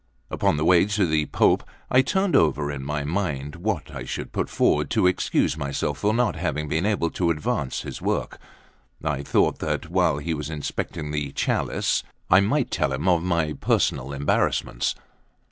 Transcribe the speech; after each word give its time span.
Upon 0.31 0.57
the 0.57 0.65
way 0.65 0.85
to 0.85 1.05
the 1.05 1.27
Pope, 1.27 1.63
I 1.91 2.01
turned 2.01 2.35
over 2.35 2.71
in 2.71 2.83
my 2.83 3.03
mind 3.03 3.57
what 3.57 3.91
I 3.93 4.03
should 4.03 4.31
put 4.31 4.49
forward 4.49 4.89
to 4.89 5.05
excuse 5.05 5.55
myself 5.55 5.99
for 5.99 6.11
not 6.11 6.35
having 6.35 6.67
been 6.67 6.87
able 6.87 7.11
to 7.11 7.29
advance 7.29 7.81
his 7.81 8.01
work. 8.01 8.39
I 9.03 9.21
thought 9.21 9.59
that 9.59 9.91
while 9.91 10.17
he 10.17 10.33
was 10.33 10.49
inspecting 10.49 11.11
the 11.11 11.31
chalice, 11.33 12.01
I 12.31 12.39
might 12.39 12.71
tell 12.71 12.91
him 12.91 13.07
of 13.07 13.21
my 13.21 13.53
personal 13.53 14.11
embarrassments. 14.11 14.95